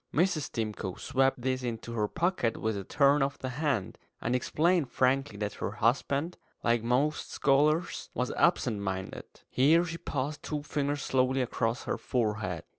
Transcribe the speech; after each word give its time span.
Mrs. 0.11 0.49
Stimcoe 0.51 0.95
swept 0.99 1.43
this 1.43 1.61
into 1.61 1.93
her 1.93 2.07
pocket 2.07 2.57
with 2.57 2.75
a 2.75 2.83
turn 2.83 3.21
of 3.21 3.37
the 3.37 3.49
hand, 3.49 3.99
and 4.19 4.35
explained 4.35 4.89
frankly 4.89 5.37
that 5.37 5.53
her 5.61 5.73
husband, 5.73 6.39
like 6.63 6.81
most 6.81 7.29
scholars, 7.31 8.09
was 8.15 8.31
absent 8.31 8.79
minded. 8.79 9.25
Here 9.47 9.85
she 9.85 9.99
passed 9.99 10.41
two 10.41 10.63
fingers 10.63 11.03
slowly 11.03 11.43
across 11.43 11.83
her 11.83 11.99
forehead. 11.99 12.63